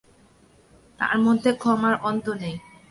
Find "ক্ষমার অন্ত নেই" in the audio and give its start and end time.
1.53-2.55